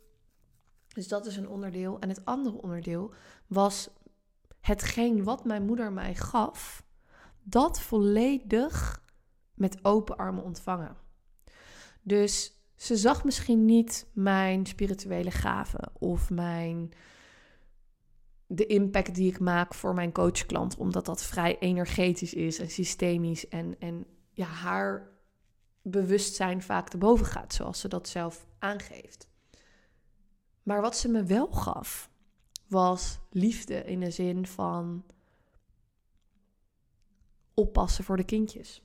Dus 0.88 1.08
dat 1.08 1.26
is 1.26 1.36
een 1.36 1.48
onderdeel. 1.48 1.98
En 1.98 2.08
het 2.08 2.24
andere 2.24 2.62
onderdeel 2.62 3.14
was 3.46 3.90
hetgeen 4.60 5.24
wat 5.24 5.44
mijn 5.44 5.66
moeder 5.66 5.92
mij 5.92 6.14
gaf, 6.14 6.84
dat 7.42 7.80
volledig 7.80 9.04
met 9.54 9.84
open 9.84 10.16
armen 10.16 10.44
ontvangen. 10.44 10.96
Dus 12.02 12.52
ze 12.74 12.96
zag 12.96 13.24
misschien 13.24 13.64
niet 13.64 14.06
mijn 14.12 14.66
spirituele 14.66 15.30
gaven 15.30 15.92
of 15.98 16.30
mijn 16.30 16.92
de 18.54 18.66
impact 18.66 19.14
die 19.14 19.30
ik 19.30 19.40
maak 19.40 19.74
voor 19.74 19.94
mijn 19.94 20.12
coachklant, 20.12 20.76
omdat 20.76 21.06
dat 21.06 21.22
vrij 21.22 21.58
energetisch 21.58 22.34
is 22.34 22.58
en 22.58 22.70
systemisch 22.70 23.48
en, 23.48 23.76
en 23.78 24.06
ja, 24.30 24.46
haar 24.46 25.10
bewustzijn 25.82 26.62
vaak 26.62 26.88
te 26.88 26.98
boven 26.98 27.26
gaat, 27.26 27.54
zoals 27.54 27.80
ze 27.80 27.88
dat 27.88 28.08
zelf 28.08 28.46
aangeeft. 28.58 29.28
Maar 30.62 30.80
wat 30.80 30.96
ze 30.96 31.08
me 31.08 31.24
wel 31.24 31.46
gaf, 31.46 32.10
was 32.68 33.18
liefde 33.30 33.84
in 33.84 34.00
de 34.00 34.10
zin 34.10 34.46
van 34.46 35.04
oppassen 37.54 38.04
voor 38.04 38.16
de 38.16 38.24
kindjes. 38.24 38.82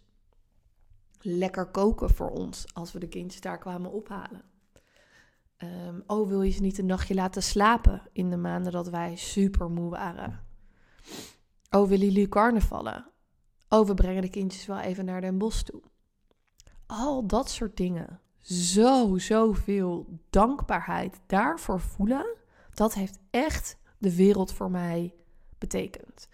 Lekker 1.19 1.71
koken 1.71 2.09
voor 2.09 2.29
ons 2.29 2.74
als 2.74 2.91
we 2.91 3.00
de 3.00 3.07
kindjes 3.07 3.41
daar 3.41 3.57
kwamen 3.57 3.91
ophalen. 3.91 4.41
Um, 5.64 6.04
oh, 6.08 6.28
wil 6.28 6.42
je 6.42 6.52
ze 6.52 6.62
niet 6.62 6.78
een 6.78 6.86
nachtje 6.86 7.14
laten 7.14 7.44
slapen 7.44 8.02
in 8.12 8.30
de 8.30 8.38
maanden 8.38 8.72
dat 8.72 8.90
wij 8.90 9.16
super 9.16 9.70
moe 9.70 9.90
waren? 9.90 10.46
Oh, 11.70 11.88
willen 11.88 12.06
jullie 12.06 12.30
carnavallen? 12.30 13.12
Oh, 13.70 13.88
we 13.88 13.94
brengen 13.94 14.22
de 14.22 14.30
kindjes 14.30 14.66
wel 14.66 14.80
even 14.80 15.06
naar 15.06 15.22
Den 15.22 15.38
Bosch 15.38 15.62
toe. 15.62 15.82
Al 16.86 17.28
dat 17.28 17.50
soort 17.50 17.78
dingen. 17.78 18.22
Zo, 18.42 19.18
zoveel 19.18 20.20
dankbaarheid 20.30 21.20
daarvoor 21.26 21.80
voelen. 21.80 22.36
Dat 22.74 22.94
heeft 22.94 23.20
echt 23.30 23.78
de 23.98 24.16
wereld 24.16 24.54
voor 24.54 24.72
mij 24.72 25.14
betekent. 25.58 26.28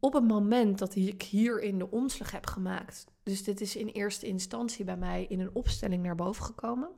Op 0.00 0.12
het 0.12 0.28
moment 0.28 0.78
dat 0.78 0.94
ik 0.94 1.22
hierin 1.22 1.78
de 1.78 1.90
omslag 1.90 2.30
heb 2.30 2.46
gemaakt, 2.46 3.06
dus 3.22 3.44
dit 3.44 3.60
is 3.60 3.76
in 3.76 3.86
eerste 3.86 4.26
instantie 4.26 4.84
bij 4.84 4.96
mij 4.96 5.24
in 5.24 5.40
een 5.40 5.54
opstelling 5.54 6.02
naar 6.02 6.14
boven 6.14 6.44
gekomen. 6.44 6.88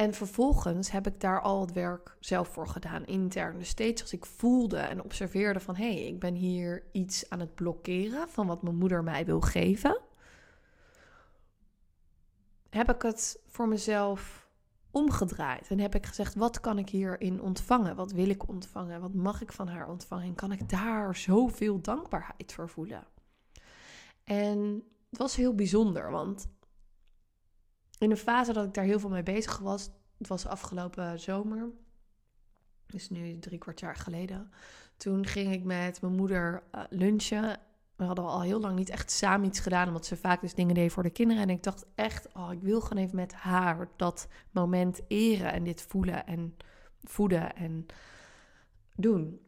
En 0.00 0.14
vervolgens 0.14 0.90
heb 0.90 1.06
ik 1.06 1.20
daar 1.20 1.40
al 1.40 1.60
het 1.60 1.72
werk 1.72 2.16
zelf 2.20 2.48
voor 2.48 2.68
gedaan, 2.68 3.06
intern. 3.06 3.58
Dus 3.58 3.68
steeds 3.68 4.02
als 4.02 4.12
ik 4.12 4.26
voelde 4.26 4.76
en 4.76 5.02
observeerde 5.02 5.60
van... 5.60 5.76
hé, 5.76 5.92
hey, 5.92 6.06
ik 6.06 6.18
ben 6.18 6.34
hier 6.34 6.84
iets 6.92 7.30
aan 7.30 7.40
het 7.40 7.54
blokkeren 7.54 8.28
van 8.28 8.46
wat 8.46 8.62
mijn 8.62 8.76
moeder 8.76 9.02
mij 9.02 9.24
wil 9.24 9.40
geven... 9.40 10.00
heb 12.70 12.90
ik 12.90 13.02
het 13.02 13.40
voor 13.46 13.68
mezelf 13.68 14.48
omgedraaid. 14.90 15.68
En 15.68 15.78
heb 15.78 15.94
ik 15.94 16.06
gezegd, 16.06 16.34
wat 16.34 16.60
kan 16.60 16.78
ik 16.78 16.88
hierin 16.88 17.40
ontvangen? 17.40 17.96
Wat 17.96 18.12
wil 18.12 18.28
ik 18.28 18.48
ontvangen? 18.48 19.00
Wat 19.00 19.14
mag 19.14 19.42
ik 19.42 19.52
van 19.52 19.68
haar 19.68 19.88
ontvangen? 19.88 20.26
En 20.26 20.34
kan 20.34 20.52
ik 20.52 20.68
daar 20.68 21.16
zoveel 21.16 21.80
dankbaarheid 21.80 22.52
voor 22.52 22.68
voelen? 22.68 23.06
En 24.24 24.82
het 25.10 25.18
was 25.18 25.36
heel 25.36 25.54
bijzonder, 25.54 26.10
want 26.10 26.48
in 28.00 28.10
een 28.10 28.16
fase 28.16 28.52
dat 28.52 28.64
ik 28.64 28.74
daar 28.74 28.84
heel 28.84 29.00
veel 29.00 29.08
mee 29.08 29.22
bezig 29.22 29.58
was, 29.58 29.90
het 30.18 30.28
was 30.28 30.46
afgelopen 30.46 31.20
zomer, 31.20 31.70
dus 32.86 33.10
nu 33.10 33.38
drie 33.38 33.58
kwart 33.58 33.80
jaar 33.80 33.96
geleden. 33.96 34.50
Toen 34.96 35.26
ging 35.26 35.52
ik 35.52 35.64
met 35.64 36.00
mijn 36.00 36.14
moeder 36.14 36.62
uh, 36.74 36.82
lunchen. 36.90 37.58
We 37.96 38.04
hadden 38.04 38.24
al 38.24 38.42
heel 38.42 38.60
lang 38.60 38.76
niet 38.76 38.88
echt 38.88 39.10
samen 39.10 39.46
iets 39.46 39.60
gedaan, 39.60 39.86
omdat 39.86 40.06
ze 40.06 40.16
vaak 40.16 40.40
dus 40.40 40.54
dingen 40.54 40.74
deed 40.74 40.92
voor 40.92 41.02
de 41.02 41.10
kinderen. 41.10 41.42
En 41.42 41.50
ik 41.50 41.62
dacht 41.62 41.86
echt, 41.94 42.28
oh, 42.34 42.52
ik 42.52 42.62
wil 42.62 42.80
gewoon 42.80 43.02
even 43.02 43.16
met 43.16 43.32
haar 43.32 43.88
dat 43.96 44.28
moment 44.50 45.00
eren 45.08 45.52
en 45.52 45.64
dit 45.64 45.82
voelen 45.82 46.26
en 46.26 46.56
voeden 47.02 47.56
en 47.56 47.86
doen. 48.94 49.40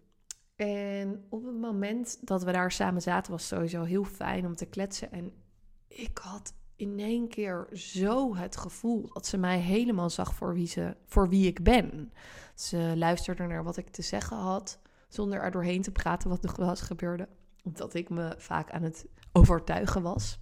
En 0.57 1.27
op 1.29 1.45
het 1.45 1.57
moment 1.57 2.27
dat 2.27 2.43
we 2.43 2.53
daar 2.53 2.73
samen 2.73 3.03
zaten, 3.03 3.33
was 3.33 3.47
sowieso 3.47 3.83
heel 3.83 4.05
fijn 4.05 4.47
om 4.47 4.57
te 4.57 4.67
kletsen. 4.67 5.13
En 5.13 5.33
ik 5.89 6.19
had 6.19 6.55
in 6.83 6.99
één 6.99 7.29
keer 7.29 7.69
zo 7.73 8.37
het 8.37 8.57
gevoel 8.57 9.09
dat 9.13 9.27
ze 9.27 9.37
mij 9.37 9.59
helemaal 9.59 10.11
zag 10.11 10.35
voor 10.35 10.55
wie, 10.55 10.67
ze, 10.67 10.97
voor 11.07 11.29
wie 11.29 11.47
ik 11.47 11.63
ben. 11.63 12.13
Ze 12.55 12.93
luisterde 12.97 13.47
naar 13.47 13.65
wat 13.65 13.77
ik 13.77 13.89
te 13.89 14.03
zeggen 14.03 14.37
had, 14.37 14.79
zonder 15.09 15.41
er 15.41 15.51
doorheen 15.51 15.83
te 15.83 15.93
praten 15.93 16.31
wat 16.31 16.57
wel 16.57 16.69
eens 16.69 16.81
gebeurde. 16.81 17.29
Omdat 17.65 17.95
ik 17.95 18.09
me 18.09 18.35
vaak 18.39 18.71
aan 18.71 18.83
het 18.83 19.07
overtuigen 19.33 20.03
was 20.03 20.41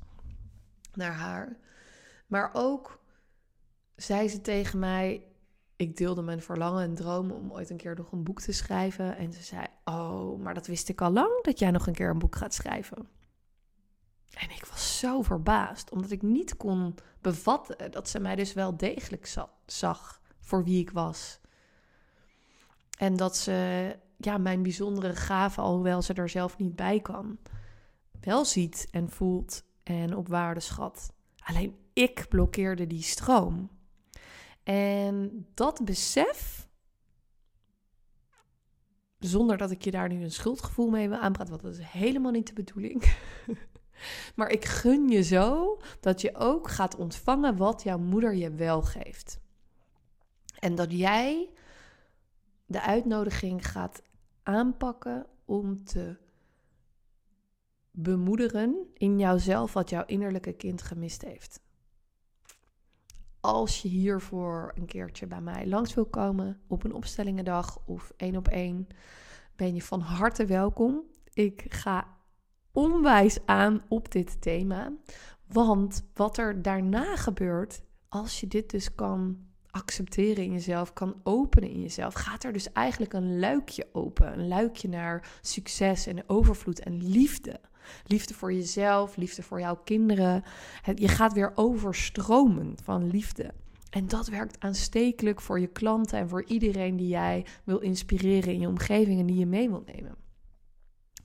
naar 0.95 1.13
haar. 1.13 1.57
Maar 2.27 2.51
ook 2.53 3.01
zei 3.97 4.29
ze 4.29 4.41
tegen 4.41 4.79
mij: 4.79 5.25
Ik 5.77 5.97
deelde 5.97 6.23
mijn 6.23 6.43
verlangen 6.43 6.83
en 6.83 6.95
dromen 6.95 7.37
om 7.37 7.53
ooit 7.53 7.71
een 7.71 7.77
keer 7.77 7.97
nog 7.97 8.13
een 8.13 8.25
boek 8.25 8.41
te 8.41 8.53
schrijven. 8.53 9.17
En 9.17 9.33
ze 9.33 9.43
zei: 9.43 9.67
Oh, 9.85 10.43
maar 10.43 10.55
dat 10.55 10.67
wist 10.67 10.89
ik 10.89 11.01
al 11.01 11.11
lang 11.11 11.43
dat 11.43 11.59
jij 11.59 11.71
nog 11.71 11.87
een 11.87 11.95
keer 11.95 12.11
een 12.11 12.19
boek 12.19 12.37
gaat 12.37 12.55
schrijven. 12.55 13.09
En 14.31 14.51
ik 14.51 14.65
was 14.65 14.80
zo 15.01 15.23
verbaasd, 15.23 15.91
omdat 15.91 16.11
ik 16.11 16.23
niet 16.23 16.57
kon 16.57 16.95
bevatten 17.21 17.91
dat 17.91 18.09
ze 18.09 18.21
mij 18.21 18.35
dus 18.35 18.53
wel 18.53 18.77
degelijk 18.77 19.37
zag 19.67 20.21
voor 20.41 20.65
wie 20.65 20.81
ik 20.81 20.91
was. 20.91 21.41
En 22.99 23.17
dat 23.17 23.37
ze 23.37 23.97
ja, 24.17 24.39
mijn 24.39 24.63
bijzondere 24.63 25.17
gaven, 25.17 25.63
alhoewel 25.63 26.03
ze 26.03 26.15
er 26.15 26.29
zelf 26.29 26.59
niet 26.59 26.77
bij 26.77 27.01
kan, 27.01 27.39
wel 28.21 28.45
ziet 28.45 28.89
en 28.91 29.11
voelt 29.11 29.65
en 29.83 30.17
op 30.17 30.29
waarde 30.29 30.61
schat. 30.61 31.13
Alleen 31.39 31.77
ik 31.93 32.27
blokkeerde 32.29 32.87
die 32.87 33.03
stroom. 33.03 33.71
En 34.63 35.47
dat 35.55 35.85
besef, 35.85 36.69
zonder 39.19 39.57
dat 39.57 39.71
ik 39.71 39.85
je 39.85 39.91
daar 39.91 40.09
nu 40.09 40.23
een 40.23 40.33
schuldgevoel 40.33 40.91
mee 40.91 41.09
wil 41.09 41.21
want 41.21 41.49
dat 41.49 41.65
is 41.65 41.79
helemaal 41.79 42.33
niet 42.33 42.47
de 42.47 42.53
bedoeling. 42.53 43.05
Maar 44.35 44.51
ik 44.51 44.65
gun 44.65 45.09
je 45.09 45.23
zo 45.23 45.81
dat 46.01 46.21
je 46.21 46.35
ook 46.35 46.69
gaat 46.69 46.97
ontvangen 46.97 47.57
wat 47.57 47.83
jouw 47.83 47.99
moeder 47.99 48.35
je 48.35 48.51
wel 48.51 48.83
geeft. 48.83 49.39
En 50.59 50.75
dat 50.75 50.93
jij 50.93 51.51
de 52.67 52.83
uitnodiging 52.83 53.69
gaat 53.69 54.03
aanpakken 54.43 55.27
om 55.45 55.85
te 55.85 56.17
bemoederen 57.91 58.87
in 58.95 59.19
jouzelf 59.19 59.73
wat 59.73 59.91
jouw 59.91 60.05
innerlijke 60.07 60.53
kind 60.53 60.83
gemist 60.83 61.23
heeft. 61.23 61.61
Als 63.41 63.83
je 63.83 63.89
hiervoor 63.89 64.73
een 64.75 64.87
keertje 64.87 65.27
bij 65.27 65.41
mij 65.41 65.67
langs 65.67 65.95
wil 65.95 66.07
komen 66.07 66.61
op 66.67 66.85
een 66.85 66.95
opstellingendag 66.95 67.83
of 67.87 68.13
één 68.17 68.37
op 68.37 68.49
één, 68.49 68.87
ben 69.57 69.75
je 69.75 69.83
van 69.83 70.01
harte 70.01 70.47
welkom. 70.47 71.03
Ik 71.33 71.65
ga 71.69 72.19
onwijs 72.73 73.39
aan 73.47 73.83
op 73.89 74.13
dit 74.13 74.41
thema. 74.41 74.93
Want 75.47 76.03
wat 76.15 76.39
er 76.39 76.63
daarna 76.63 77.17
gebeurt, 77.17 77.83
als 78.09 78.41
je 78.41 78.47
dit 78.47 78.71
dus 78.71 78.95
kan 78.95 79.39
accepteren 79.71 80.45
in 80.45 80.53
jezelf, 80.53 80.93
kan 80.93 81.21
openen 81.23 81.71
in 81.71 81.81
jezelf, 81.81 82.15
gaat 82.15 82.45
er 82.45 82.53
dus 82.53 82.73
eigenlijk 82.73 83.13
een 83.13 83.39
luikje 83.39 83.89
open. 83.93 84.33
Een 84.33 84.49
luikje 84.49 84.89
naar 84.89 85.39
succes 85.41 86.07
en 86.07 86.29
overvloed 86.29 86.81
en 86.81 87.11
liefde. 87.11 87.61
Liefde 88.07 88.35
voor 88.35 88.53
jezelf, 88.53 89.17
liefde 89.17 89.43
voor 89.43 89.61
jouw 89.61 89.77
kinderen. 89.85 90.45
Je 90.95 91.09
gaat 91.09 91.33
weer 91.33 91.53
overstromen 91.55 92.75
van 92.83 93.11
liefde. 93.11 93.55
En 93.91 94.09
dat 94.09 94.29
werkt 94.29 94.61
aanstekelijk 94.61 95.41
voor 95.41 95.61
je 95.61 95.67
klanten 95.67 96.19
en 96.19 96.29
voor 96.29 96.45
iedereen 96.45 96.97
die 96.97 97.09
jij 97.09 97.47
wil 97.65 97.79
inspireren 97.79 98.53
in 98.53 98.61
je 98.61 98.69
omgeving 98.69 99.21
en 99.21 99.27
die 99.27 99.39
je 99.39 99.47
mee 99.47 99.69
wil 99.69 99.83
nemen. 99.87 100.15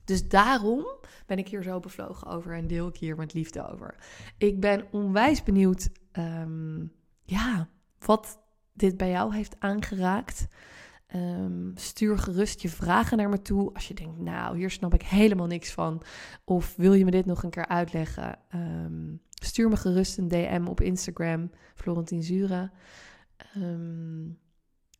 Dus 0.06 0.28
daarom 0.28 0.86
ben 1.26 1.38
ik 1.38 1.48
hier 1.48 1.62
zo 1.62 1.80
bevlogen 1.80 2.26
over 2.26 2.54
en 2.54 2.66
deel 2.66 2.88
ik 2.88 2.96
hier 2.96 3.16
met 3.16 3.34
liefde 3.34 3.68
over. 3.70 3.94
Ik 4.38 4.60
ben 4.60 4.86
onwijs 4.90 5.42
benieuwd, 5.42 5.88
ehm, 6.12 6.84
ja, 7.22 7.68
wat 7.98 8.38
dit 8.72 8.96
bij 8.96 9.10
jou 9.10 9.34
heeft 9.34 9.60
aangeraakt. 9.60 10.48
Ehm, 11.06 11.70
stuur 11.74 12.18
gerust 12.18 12.60
je 12.60 12.68
vragen 12.68 13.16
naar 13.16 13.28
me 13.28 13.42
toe. 13.42 13.74
Als 13.74 13.88
je 13.88 13.94
denkt, 13.94 14.18
nou, 14.18 14.56
hier 14.56 14.70
snap 14.70 14.94
ik 14.94 15.02
helemaal 15.02 15.46
niks 15.46 15.72
van. 15.72 16.02
Of 16.44 16.76
wil 16.76 16.92
je 16.92 17.04
me 17.04 17.10
dit 17.10 17.26
nog 17.26 17.42
een 17.42 17.50
keer 17.50 17.68
uitleggen? 17.68 18.38
Ehm, 18.48 19.14
stuur 19.28 19.68
me 19.68 19.76
gerust 19.76 20.18
een 20.18 20.28
DM 20.28 20.66
op 20.68 20.80
Instagram, 20.80 21.50
Florentine 21.74 22.22
Zura. 22.22 22.72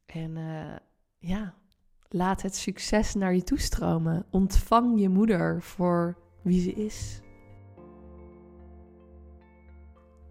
en 0.06 0.36
uh, 0.36 0.76
ja, 1.18 1.54
Laat 2.16 2.42
het 2.42 2.56
succes 2.56 3.14
naar 3.14 3.34
je 3.34 3.42
toestromen. 3.42 4.26
Ontvang 4.30 5.00
je 5.00 5.08
moeder 5.08 5.62
voor 5.62 6.16
wie 6.42 6.60
ze 6.60 6.72
is. 6.72 7.20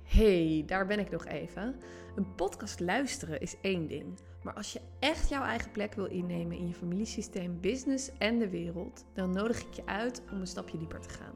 Hey, 0.03 0.63
daar 0.65 0.85
ben 0.85 0.99
ik 0.99 1.09
nog 1.11 1.25
even. 1.25 1.75
Een 2.15 2.35
podcast 2.35 2.79
luisteren 2.79 3.41
is 3.41 3.55
één 3.61 3.87
ding. 3.87 4.19
Maar 4.43 4.53
als 4.53 4.73
je 4.73 4.81
echt 4.99 5.29
jouw 5.29 5.43
eigen 5.43 5.71
plek 5.71 5.93
wil 5.93 6.05
innemen 6.05 6.57
in 6.57 6.67
je 6.67 6.73
familiesysteem, 6.73 7.61
business 7.61 8.11
en 8.17 8.39
de 8.39 8.49
wereld, 8.49 9.05
dan 9.13 9.31
nodig 9.31 9.61
ik 9.61 9.73
je 9.73 9.85
uit 9.85 10.21
om 10.31 10.39
een 10.39 10.47
stapje 10.47 10.77
dieper 10.77 10.99
te 10.99 11.09
gaan. 11.09 11.35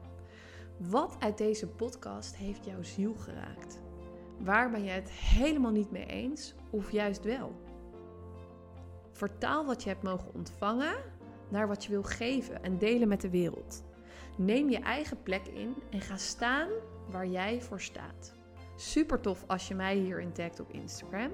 Wat 0.76 1.16
uit 1.18 1.38
deze 1.38 1.66
podcast 1.66 2.36
heeft 2.36 2.64
jouw 2.64 2.82
ziel 2.82 3.14
geraakt? 3.14 3.80
Waar 4.38 4.70
ben 4.70 4.84
je 4.84 4.90
het 4.90 5.10
helemaal 5.10 5.72
niet 5.72 5.90
mee 5.90 6.06
eens 6.06 6.54
of 6.70 6.92
juist 6.92 7.24
wel? 7.24 7.69
Vertaal 9.20 9.66
wat 9.66 9.82
je 9.82 9.88
hebt 9.88 10.02
mogen 10.02 10.34
ontvangen 10.34 10.94
naar 11.48 11.68
wat 11.68 11.84
je 11.84 11.90
wil 11.90 12.02
geven 12.02 12.62
en 12.62 12.78
delen 12.78 13.08
met 13.08 13.20
de 13.20 13.30
wereld. 13.30 13.84
Neem 14.36 14.70
je 14.70 14.78
eigen 14.78 15.22
plek 15.22 15.46
in 15.46 15.74
en 15.90 16.00
ga 16.00 16.16
staan 16.16 16.68
waar 17.10 17.26
jij 17.26 17.60
voor 17.62 17.80
staat. 17.80 18.34
Super 18.76 19.20
tof 19.20 19.44
als 19.46 19.68
je 19.68 19.74
mij 19.74 19.96
hierin 19.96 20.32
tagt 20.32 20.60
op 20.60 20.72
Instagram, 20.72 21.30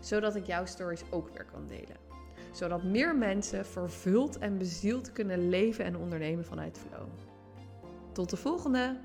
zodat 0.00 0.36
ik 0.36 0.46
jouw 0.46 0.66
stories 0.66 1.02
ook 1.10 1.28
weer 1.28 1.44
kan 1.44 1.66
delen. 1.66 1.96
Zodat 2.52 2.82
meer 2.82 3.16
mensen 3.16 3.66
vervuld 3.66 4.38
en 4.38 4.58
bezield 4.58 5.12
kunnen 5.12 5.48
leven 5.48 5.84
en 5.84 5.96
ondernemen 5.96 6.44
vanuit 6.44 6.78
flow. 6.78 7.08
Tot 8.12 8.30
de 8.30 8.36
volgende! 8.36 9.00